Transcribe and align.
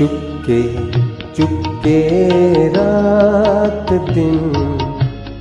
चुपके 0.00 0.62
चुपके 1.36 1.98
रात 2.68 3.92
दिन 3.92 4.38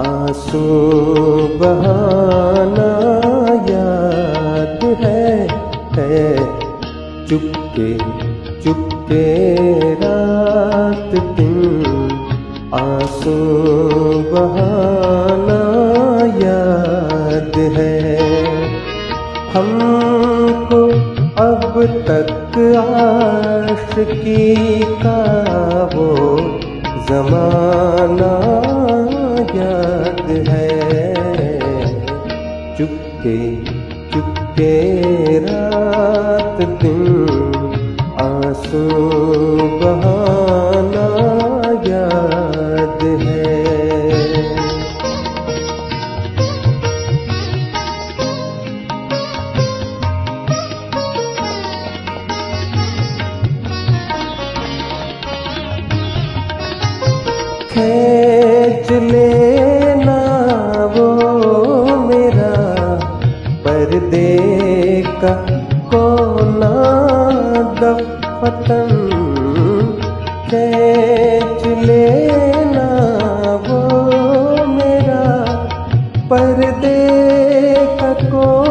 आँसू 0.00 0.60
बहाना 1.60 2.88
याद 3.70 4.84
है 5.02 5.26
है। 5.96 6.36
चुपके 7.26 7.90
चुपके 8.62 9.24
रात 9.94 11.14
दिन 11.36 11.76
आँसू 12.74 13.36
बहाना 14.32 14.95
अब 21.56 21.76
तक 22.08 22.56
आशिकी 22.78 24.44
का 25.02 25.20
वो 25.94 26.08
जमाना 27.08 28.32
याद 29.56 30.26
है। 30.48 30.70
चुपके 32.78 33.38
चुपके 34.12 34.74
रात 35.46 36.58
दिन 36.82 37.15
खेच 57.76 58.90
लेना 59.02 60.20
वो 60.92 61.08
मेरा 62.04 62.52
पर्दे 63.64 64.30
का 65.22 65.32
कोना 65.90 66.70
दफतन 67.80 68.94
खेच 70.48 71.66
लेना 71.82 72.88
वो 73.68 73.80
मेरा 74.72 75.24
पर्दे 76.30 76.96
का 78.00 78.12
कोना 78.22 78.65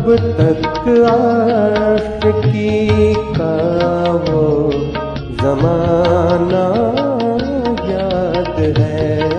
अब 0.00 0.06
तक 0.36 0.86
आशिकी 1.06 2.68
का 3.34 3.56
वो 4.22 4.44
जमाना 5.40 6.62
याद 7.90 8.78
है 8.78 9.29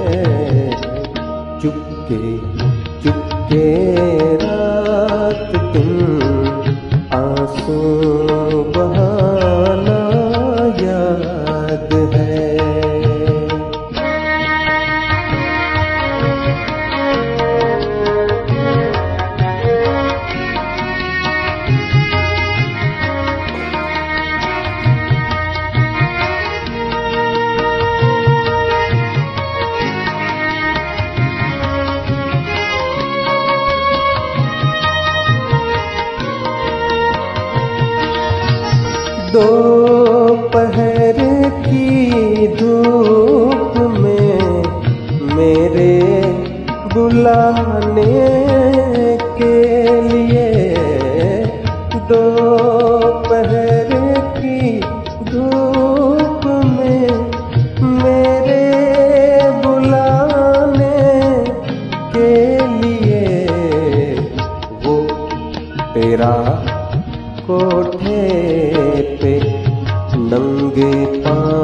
दोपहर 39.33 41.19
की 41.65 42.47
धूप 42.55 43.77
में 43.99 44.37
मेरे 45.35 45.99
बुलाने 46.93 48.05
के 49.37 49.55
लिए 50.09 50.49
दोपहर 52.11 52.90
कोठे 67.51 68.19
पे 69.21 69.31
नंगे 70.23 70.93
पाना 71.23 71.63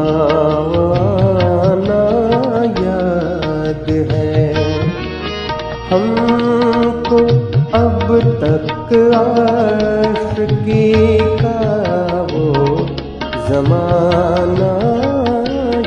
याद 2.80 3.88
है। 4.10 4.42
हमको 5.92 7.20
अब 7.80 8.04
तक 8.42 8.92
आशिकी 9.20 10.90
का 11.42 11.62
वो 12.32 12.48
जमाना 13.48 14.74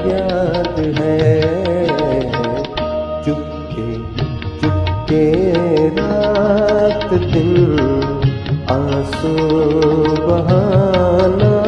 याद 0.08 0.76
है। 0.98 1.20
चुपके 3.26 3.88
चुपके 4.62 5.26
रात 6.00 7.08
दिन 7.34 7.52
आंसू 8.72 9.32
बहाना 10.26 11.59